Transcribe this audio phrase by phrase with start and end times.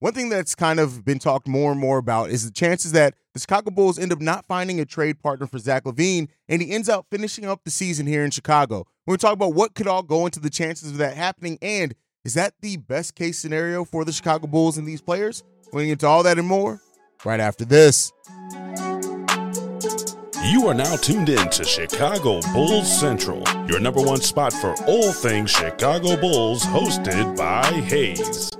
[0.00, 3.14] One thing that's kind of been talked more and more about is the chances that
[3.34, 6.70] the Chicago Bulls end up not finding a trade partner for Zach LaVine, and he
[6.70, 8.86] ends up finishing up the season here in Chicago.
[9.06, 11.58] We're going to talk about what could all go into the chances of that happening,
[11.60, 15.42] and is that the best case scenario for the Chicago Bulls and these players?
[15.66, 16.80] We're going to get into all that and more
[17.24, 18.12] right after this.
[20.44, 25.12] You are now tuned in to Chicago Bulls Central, your number one spot for all
[25.12, 28.52] things Chicago Bulls, hosted by Haize.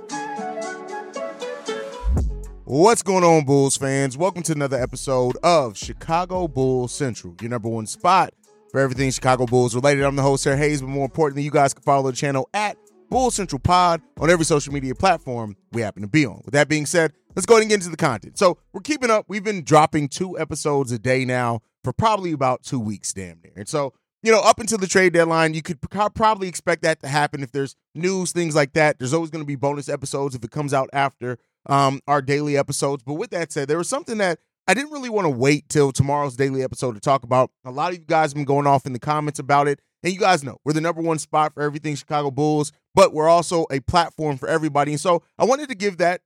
[2.71, 4.15] What's going on, Bulls fans?
[4.15, 8.31] Welcome to another episode of Chicago Bulls Central, your number one spot
[8.71, 10.03] for everything Chicago Bulls related.
[10.03, 12.77] I'm the host, Sarah Haize, but more importantly, you guys can follow the channel at
[13.09, 16.43] Bull Central Pod on every social media platform we happen to be on.
[16.45, 18.37] With that being said, let's go ahead and get into the content.
[18.37, 19.25] So we're keeping up.
[19.27, 23.53] We've been dropping two episodes a day now for probably about two weeks, damn near.
[23.55, 27.07] And so, you know, up until the trade deadline, you could probably expect that to
[27.07, 28.99] happen if there's news, things like that.
[28.99, 32.57] There's always going to be bonus episodes if it comes out after um, our daily
[32.57, 33.03] episodes.
[33.03, 35.91] But with that said, there was something that I didn't really want to wait till
[35.91, 37.51] tomorrow's daily episode to talk about.
[37.65, 39.79] A lot of you guys have been going off in the comments about it.
[40.03, 43.27] And you guys know we're the number one spot for everything Chicago Bulls, but we're
[43.27, 44.91] also a platform for everybody.
[44.91, 46.21] And so I wanted to give that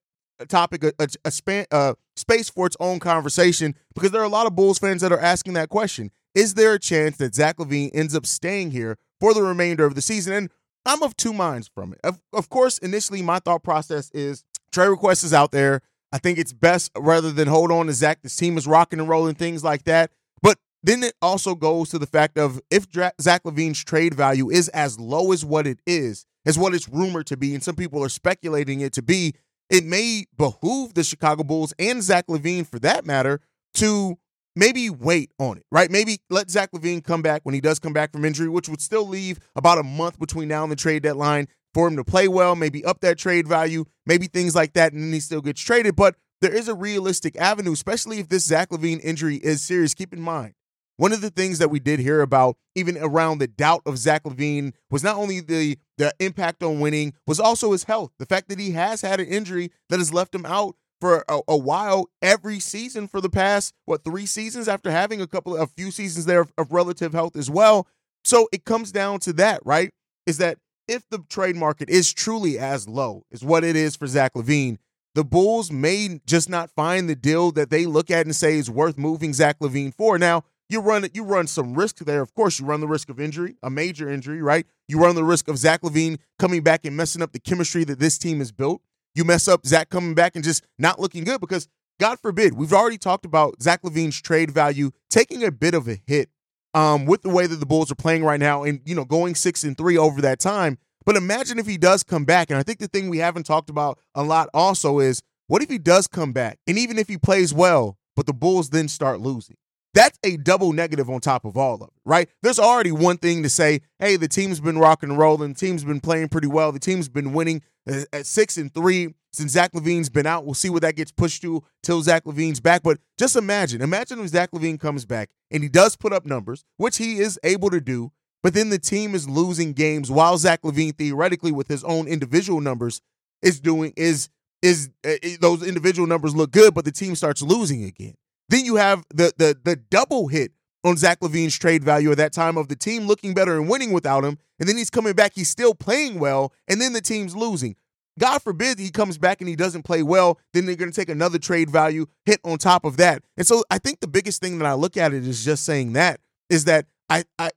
[0.48, 4.30] topic a, a, a span, uh, space for its own conversation because there are a
[4.30, 6.12] lot of Bulls fans that are asking that question.
[6.36, 9.96] Is there a chance that Zach LaVine ends up staying here for the remainder of
[9.96, 10.34] the season?
[10.34, 10.50] And
[10.86, 12.00] I'm of two minds from it.
[12.04, 15.82] Of, of course, initially, my thought process is trade request is out there.
[16.12, 18.22] I think it's best rather than hold on to Zach.
[18.22, 20.12] This team is rocking and rolling, things like that.
[20.42, 22.88] But then it also goes to the fact of if
[23.20, 27.26] Zach LaVine's trade value is as low as what it is, as what it's rumored
[27.28, 29.34] to be, and some people are speculating it to be,
[29.70, 33.40] it may behoove the Chicago Bulls and Zach LaVine, for that matter,
[33.76, 34.20] to
[34.56, 35.90] maybe wait on it, right?
[35.90, 38.82] Maybe let Zach LaVine come back when he does come back from injury, which would
[38.82, 42.28] still leave about a month between now and the trade deadline for him to play
[42.28, 45.62] well, maybe up that trade value, maybe things like that, and then he still gets
[45.62, 45.96] traded.
[45.96, 49.94] But there is a realistic avenue, especially if this Zach LaVine injury is serious.
[49.94, 50.54] Keep in mind,
[50.98, 54.24] one of the things that we did hear about, even around the doubt of Zach
[54.24, 58.12] LaVine, was not only the the impact on winning, was also his health.
[58.18, 61.42] The fact that he has had an injury that has left him out for a,
[61.50, 65.62] a while every season for the past what three seasons after having a couple of
[65.62, 67.88] a few seasons there of, of relative health as well.
[68.24, 69.92] So it comes down to that, right?
[70.26, 70.58] Is that
[70.88, 74.78] if the trade market is truly as low as what it is for Zach LaVine,
[75.16, 78.70] the Bulls may just not find the deal that they look at and say is
[78.70, 80.18] worth moving Zach LaVine for.
[80.18, 82.22] Now, you run you run some risk there.
[82.22, 84.66] Of course, you run the risk of injury, a major injury, right?
[84.88, 88.00] You run the risk of Zach LaVine coming back and messing up the chemistry that
[88.00, 88.82] this team has built.
[89.14, 91.68] You mess up Zach coming back and just not looking good because
[92.00, 96.00] God forbid, we've already talked about Zach LaVine's trade value taking a bit of a
[96.08, 96.30] hit
[96.74, 99.36] um, with the way that the Bulls are playing right now and, you know, going
[99.36, 100.78] six and three over that time.
[101.06, 102.50] But imagine if he does come back.
[102.50, 105.70] And I think the thing we haven't talked about a lot also is what if
[105.70, 106.60] he does come back?
[106.68, 109.58] And even if he plays well, but the Bulls then start losing?
[109.94, 112.28] That's a double negative on top of all of it, right?
[112.42, 115.84] There's already one thing to say, hey, the team's been rocking and rolling, the team's
[115.84, 119.74] been playing pretty well, the team's been winning uh, at six and three since Zach
[119.74, 120.46] LaVine's been out.
[120.46, 122.84] We'll see what that gets pushed to till Zach LaVine's back.
[122.84, 126.64] But just imagine, imagine if Zach LaVine comes back and he does put up numbers,
[126.78, 128.12] which he is able to do,
[128.44, 132.62] but then the team is losing games while Zach LaVine theoretically with his own individual
[132.62, 133.02] numbers
[133.42, 134.30] is doing is
[134.62, 138.14] is uh, those individual numbers look good, but the team starts losing again.
[138.50, 140.52] Then you have the the the double hit
[140.84, 143.92] on Zach LaVine's trade value at that time of the team looking better and winning
[143.92, 147.36] without him, and then he's coming back, he's still playing well, and then the team's
[147.36, 147.76] losing.
[148.20, 151.10] God forbid he comes back and he doesn't play well, then they're going to take
[151.10, 153.24] another trade value hit on top of that.
[153.38, 155.94] And so I think the biggest thing that I look at it is just saying
[155.94, 156.20] that
[156.50, 157.52] is that I I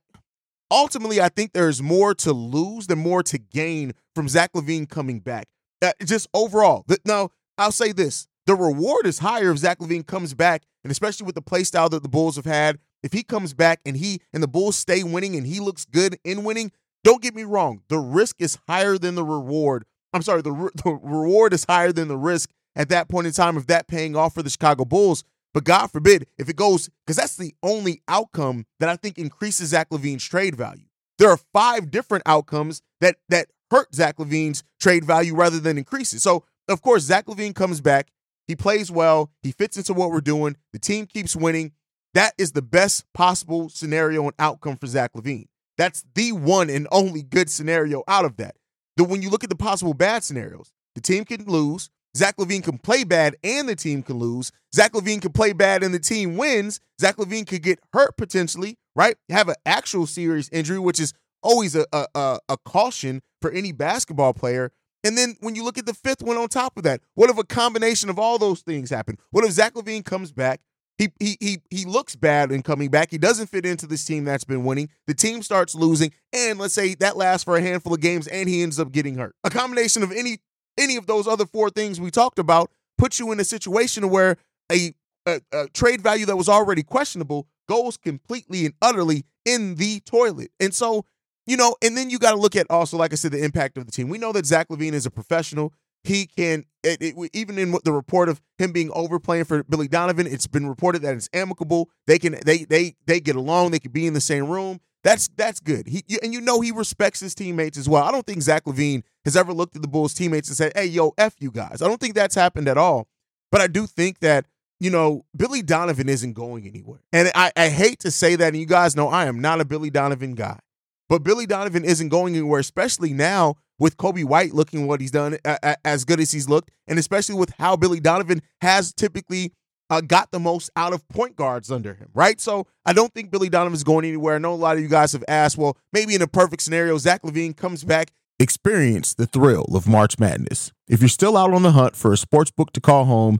[0.71, 5.19] ultimately I think there's more to lose than more to gain from Zach LaVine coming
[5.19, 5.47] back.
[5.81, 10.07] Uh, just overall, the, now I'll say this: the reward is higher if Zach LaVine
[10.07, 12.79] comes back, and especially with the play style that the Bulls have had.
[13.03, 16.17] If he comes back and he and the Bulls stay winning and he looks good
[16.23, 16.71] in winning,
[17.03, 19.85] don't get me wrong, the risk is higher than the reward.
[20.17, 23.33] I'm sorry, the, re- the reward is higher than the risk at that point in
[23.33, 25.23] time of that paying off for the Chicago Bulls.
[25.53, 29.69] But God forbid if it goes, because that's the only outcome that I think increases
[29.69, 30.85] Zach LaVine's trade value.
[31.17, 36.13] There are five different outcomes that that hurt Zach LaVine's trade value rather than increase
[36.13, 36.21] it.
[36.21, 38.11] So of course, Zach LaVine comes back.
[38.45, 39.31] He plays well.
[39.41, 40.57] He fits into what we're doing.
[40.73, 41.71] The team keeps winning.
[42.13, 45.47] That is the best possible scenario and outcome for Zach LaVine.
[45.77, 48.55] That's the one and only good scenario out of that.
[48.97, 51.89] The when you look at the possible bad scenarios, the team can lose.
[52.15, 54.51] Zach LaVine can play bad and the team can lose.
[54.73, 56.79] Zach LaVine can play bad and the team wins.
[56.99, 59.15] Zach LaVine could get hurt potentially, right?
[59.29, 61.13] Have an actual serious injury, which is
[61.43, 64.71] always a, a, a caution for any basketball player.
[65.03, 67.37] And then when you look at the fifth one on top of that, what if
[67.37, 69.17] a combination of all those things happen?
[69.29, 70.59] What if Zach LaVine comes back?
[70.97, 73.11] He, he he he looks bad in coming back.
[73.11, 74.89] He doesn't fit into this team that's been winning.
[75.05, 78.49] The team starts losing, and let's say that lasts for a handful of games, and
[78.49, 79.35] he ends up getting hurt.
[79.43, 80.39] A combination of any
[80.77, 84.37] any of those other four things we talked about puts you in a situation where
[84.71, 84.93] a,
[85.25, 90.51] a, a trade value that was already questionable goes completely and utterly in the toilet.
[90.59, 91.05] And so,
[91.45, 93.77] you know, and then you got to look at also, like I said, the impact
[93.77, 94.09] of the team.
[94.09, 95.73] We know that Zach LaVine is a professional.
[96.07, 99.89] He can, eh, it, it, even in the report of him being overplaying for Billy
[99.89, 101.89] Donovan, it's been reported that it's amicable.
[102.05, 103.71] They can, they, they, they get along.
[103.71, 104.79] They can be in the same room.
[105.03, 105.87] That's that's good.
[105.87, 108.03] He and you know he respects his teammates as well.
[108.03, 110.87] I don't think Zach LaVine has ever looked at the Bulls teammates and said, "Hey,
[110.87, 113.07] yo, f you guys." I don't think that's happened at all.
[113.51, 114.47] But I do think that
[114.79, 118.47] you know Billy Donovan isn't going anywhere, and I, I hate to say that.
[118.49, 120.59] And you guys know I am not a Billy Donovan guy,
[121.07, 125.37] but Billy Donovan isn't going anywhere, especially now with Coby White looking what he's done,
[125.85, 129.53] as good as he's looked, and especially with how Billy Donovan has typically
[129.89, 132.39] uh, got the most out of point guards under him, right?
[132.41, 134.35] So I don't think Billy Donovan's going anywhere.
[134.35, 136.97] I know a lot of you guys have asked, well, maybe in a perfect scenario,
[136.97, 138.11] Zach LaVine comes back.
[138.39, 140.71] Experience the thrill of March Madness.
[140.87, 143.39] If you're still out on the hunt for a sports book to call home,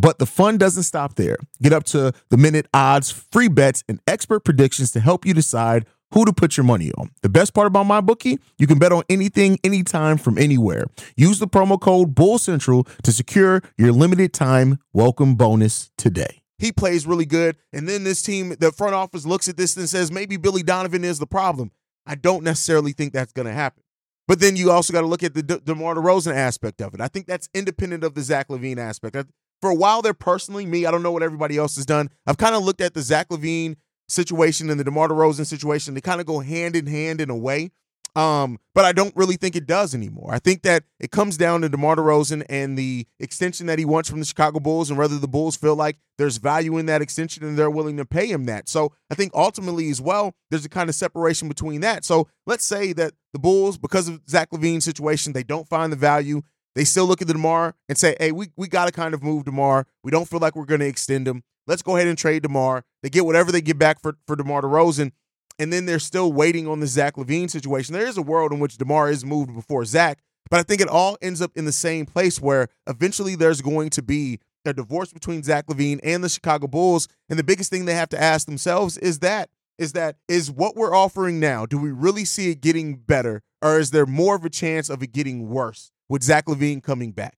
[0.00, 1.36] but the fun doesn't stop there.
[1.60, 5.86] Get up to the minute odds, free bets, and expert predictions to help you decide
[6.14, 7.10] who to put your money on.
[7.22, 10.84] The best part about my bookie, you can bet on anything, anytime, from anywhere.
[11.16, 16.42] Use the promo code Bull Central to secure your limited time welcome bonus today.
[16.58, 17.56] He plays really good.
[17.72, 21.04] And then this team, the front office looks at this and says, maybe Billy Donovan
[21.04, 21.72] is the problem.
[22.06, 23.82] I don't necessarily think that's going to happen.
[24.28, 27.00] But then you also got to look at the De- DeMar DeRozan aspect of it.
[27.00, 29.16] I think that's independent of the Zach LaVine aspect.
[29.60, 32.10] For a while there, personally, me, I don't know what everybody else has done.
[32.26, 33.76] I've kind of looked at the Zach LaVine
[34.08, 35.94] situation and the DeMar DeRozan situation.
[35.94, 37.70] They kind of go hand in hand in a way.
[38.16, 40.30] Um, but I don't really think it does anymore.
[40.32, 44.08] I think that it comes down to DeMar DeRozan and the extension that he wants
[44.08, 47.44] from the Chicago Bulls and whether the Bulls feel like there's value in that extension
[47.44, 48.68] and they're willing to pay him that.
[48.68, 52.04] So I think ultimately as well, there's a kind of separation between that.
[52.04, 55.96] So let's say that the Bulls, because of Zach LaVine's situation, they don't find the
[55.96, 56.42] value.
[56.78, 59.20] They still look at the DeMar and say, hey, we, we got to kind of
[59.20, 59.84] move DeMar.
[60.04, 61.42] We don't feel like we're going to extend him.
[61.66, 62.84] Let's go ahead and trade DeMar.
[63.02, 65.10] They get whatever they get back for, for DeMar DeRozan
[65.58, 67.94] and then they're still waiting on the Zach LaVine situation.
[67.94, 70.20] There is a world in which DeMar is moved before Zach,
[70.52, 73.90] but I think it all ends up in the same place where eventually there's going
[73.90, 77.08] to be a divorce between Zach LaVine and the Chicago Bulls.
[77.28, 80.76] And the biggest thing they have to ask themselves is that is that is what
[80.76, 83.42] we're offering now, do we really see it getting better?
[83.62, 87.12] Or is there more of a chance of it getting worse with Zach LaVine coming
[87.12, 87.36] back?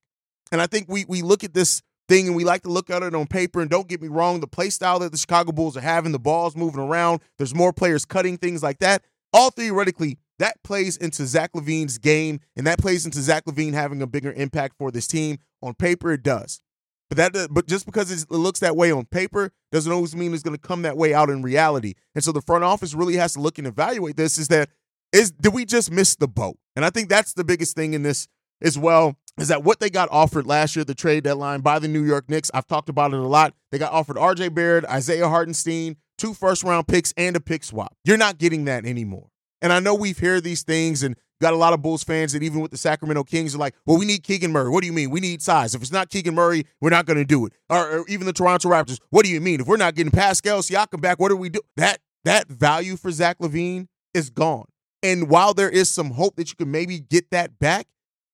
[0.51, 3.03] And I think we we look at this thing, and we like to look at
[3.03, 3.61] it on paper.
[3.61, 6.19] And don't get me wrong, the play style that the Chicago Bulls are having, the
[6.19, 9.03] ball's moving around, there's more players cutting things like that.
[9.33, 14.01] All theoretically, that plays into Zach LaVine's game, and that plays into Zach LaVine having
[14.01, 15.37] a bigger impact for this team.
[15.61, 16.59] On paper, it does.
[17.11, 20.33] But that, uh, but just because it looks that way on paper doesn't always mean
[20.33, 21.93] it's going to come that way out in reality.
[22.15, 24.37] And so the front office really has to look and evaluate this.
[24.37, 24.69] Is that
[25.11, 26.57] is did we just miss the boat?
[26.75, 28.29] And I think that's the biggest thing in this
[28.61, 31.79] as well is that what they got offered last year, at the trade deadline by
[31.79, 32.51] the New York Knicks.
[32.53, 33.53] I've talked about it a lot.
[33.71, 37.95] They got offered RJ Barrett, Isaiah Hartenstein, two first round picks, and a pick swap.
[38.03, 39.29] You're not getting that anymore.
[39.61, 42.43] And I know we've heard these things and got a lot of Bulls fans that
[42.43, 44.69] even with the Sacramento Kings are like, well, we need Keegan Murray.
[44.69, 45.09] What do you mean?
[45.09, 45.75] We need size.
[45.75, 47.53] If it's not Keegan Murray, we're not going to do it.
[47.69, 49.61] Or, or, even the Toronto Raptors, what do you mean?
[49.61, 51.61] If we're not getting Pascal Siakam back, what do we do?
[51.77, 54.65] That that value for Zach LaVine is gone.
[55.03, 57.87] And while there is some hope that you can maybe get that back,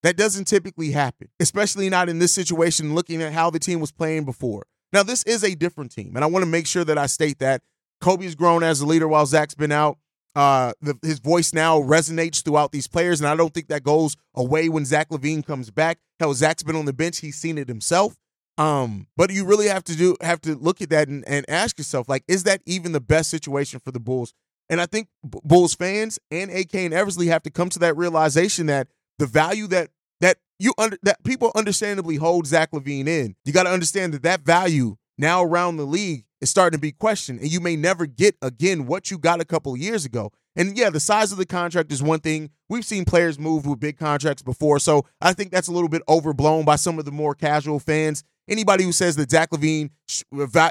[0.03, 3.91] that doesn't typically happen, especially not in this situation, looking at how the team was
[3.91, 4.65] playing before.
[4.93, 7.39] Now, this is a different team, and I want to make sure that I state
[7.39, 7.61] that
[8.01, 9.97] Coby's grown as a leader while Zach's been out.
[10.35, 14.15] Uh, the, his voice now resonates throughout these players, and I don't think that goes
[14.35, 15.97] away when Zach LaVine comes back.
[16.19, 18.15] Hell, Zach's been on the bench; he's seen it himself.
[18.57, 21.77] Um, but you really have to do have to look at that and, and ask
[21.77, 24.33] yourself, like, is that even the best situation for the Bulls?
[24.69, 28.65] And I think Bulls fans and AK and Eversley have to come to that realization
[28.67, 29.89] that the value that
[30.21, 34.23] that you under that people understandably hold Zach LaVine in, you got to understand that
[34.23, 38.05] that value now around the league is starting to be questioned, and you may never
[38.05, 40.31] get again what you got a couple years ago.
[40.55, 42.49] And yeah, the size of the contract is one thing.
[42.69, 46.01] We've seen players move with big contracts before, so I think that's a little bit
[46.09, 48.23] overblown by some of the more casual fans.
[48.49, 49.89] Anybody who says that Zach LaVine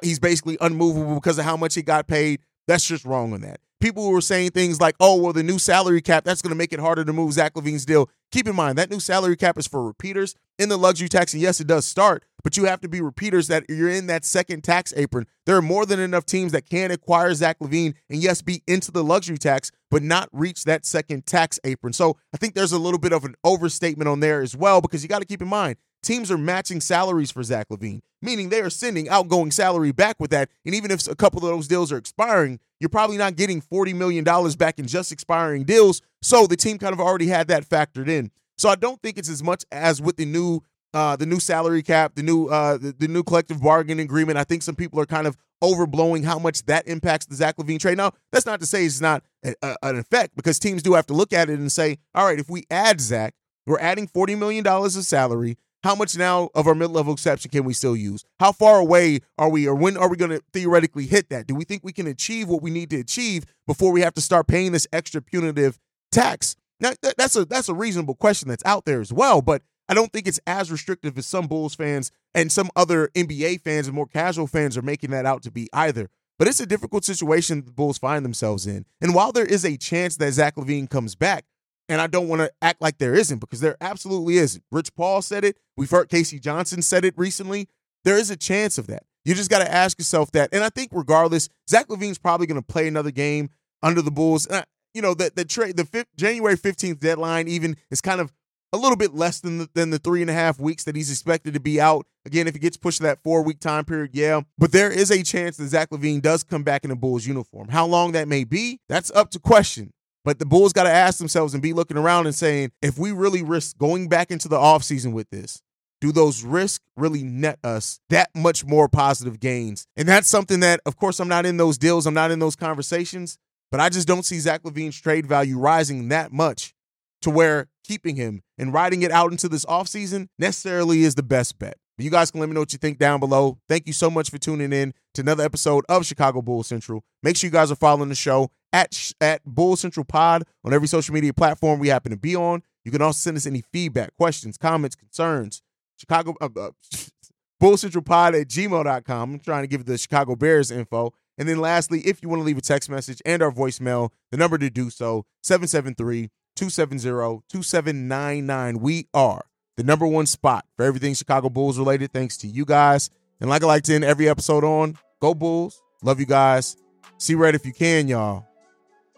[0.02, 3.60] he's basically unmovable because of how much he got paid, that's just wrong on that.
[3.78, 6.72] People were saying things like, oh, well, the new salary cap, that's going to make
[6.72, 8.08] it harder to move Zach LaVine's deal.
[8.32, 11.34] Keep in mind, that new salary cap is for repeaters in the luxury tax.
[11.34, 14.24] And yes, it does start, but you have to be repeaters that you're in that
[14.24, 15.26] second tax apron.
[15.44, 18.90] There are more than enough teams that can acquire Zach LaVine and, yes, be into
[18.90, 21.92] the luxury tax, but not reach that second tax apron.
[21.92, 25.02] So I think there's a little bit of an overstatement on there as well, because
[25.02, 28.62] you got to keep in mind, teams are matching salaries for Zach LaVine, meaning they
[28.62, 30.48] are sending outgoing salary back with that.
[30.64, 33.94] And even if a couple of those deals are expiring, you're probably not getting $40
[33.94, 34.24] million
[34.56, 36.02] back in just expiring deals.
[36.22, 38.30] So the team kind of already had that factored in.
[38.58, 40.60] So I don't think it's as much as with the new
[40.94, 44.38] uh, the new salary cap, the new uh, the, the, new collective bargaining agreement.
[44.38, 47.78] I think some people are kind of overblowing how much that impacts the Zach LaVine
[47.78, 47.98] trade.
[47.98, 51.04] Now, that's not to say it's not a, a, an effect because teams do have
[51.06, 53.34] to look at it and say, all right, if we add Zach,
[53.66, 55.58] we're adding $40 million of salary.
[55.84, 58.24] How much now of our mid-level exception can we still use?
[58.40, 61.46] How far away are we, or when are we going to theoretically hit that?
[61.46, 64.20] Do we think we can achieve what we need to achieve before we have to
[64.20, 65.78] start paying this extra punitive
[66.10, 66.56] tax?
[66.80, 70.12] Now, that's a that's a reasonable question that's out there as well, but I don't
[70.12, 74.06] think it's as restrictive as some Bulls fans and some other NBA fans and more
[74.06, 76.10] casual fans are making that out to be either.
[76.38, 78.84] But it's a difficult situation the Bulls find themselves in.
[79.00, 81.46] And while there is a chance that Zach LaVine comes back,
[81.88, 84.60] and I don't want to act like there isn't because there absolutely is.
[84.70, 85.58] Rich Paul said it.
[85.76, 86.38] We've heard K.C.
[86.38, 87.68] Johnson said it recently.
[88.04, 89.04] There is a chance of that.
[89.24, 90.50] You just got to ask yourself that.
[90.52, 93.50] And I think regardless, Zach LaVine's probably going to play another game
[93.82, 94.48] under the Bulls.
[94.48, 94.62] Uh,
[94.94, 98.32] you know, the the trade the fifth, January 15th deadline even is kind of
[98.72, 101.10] a little bit less than the, than the three and a half weeks that he's
[101.10, 102.06] expected to be out.
[102.24, 104.42] Again, if he gets pushed to that four week time period, yeah.
[104.58, 107.68] But there is a chance that Zach LaVine does come back in a Bulls uniform.
[107.68, 109.92] How long that may be, that's up to question.
[110.26, 113.12] But the Bulls got to ask themselves and be looking around and saying, if we
[113.12, 115.62] really risk going back into the offseason with this,
[116.00, 119.86] do those risks really net us that much more positive gains?
[119.96, 122.56] And that's something that, of course, I'm not in those deals, I'm not in those
[122.56, 123.38] conversations,
[123.70, 126.74] but I just don't see Zach LaVine's trade value rising that much
[127.22, 131.56] to where keeping him and riding it out into this offseason necessarily is the best
[131.60, 131.78] bet.
[131.98, 133.58] You guys can let me know what you think down below.
[133.68, 137.04] Thank you so much for tuning in to another episode of Chicago Bull Central.
[137.22, 140.88] Make sure you guys are following the show at at Bull Central Pod on every
[140.88, 142.62] social media platform we happen to be on.
[142.84, 145.62] You can also send us any feedback, questions, comments, concerns.
[145.96, 146.70] Chicago uh, uh,
[147.60, 149.32] Bull Central Pod at gmail.com.
[149.32, 151.14] I'm trying to give the Chicago Bears info.
[151.38, 154.36] And then lastly, if you want to leave a text message and our voicemail, the
[154.36, 158.78] number to do so, 773 270 2799.
[158.78, 159.44] We are
[159.76, 163.10] the number one spot for everything Chicago Bulls related, thanks to you guys.
[163.40, 165.80] And like I like to end every episode on, go Bulls.
[166.02, 166.76] Love you guys.
[167.18, 168.46] See red if you can, y'all.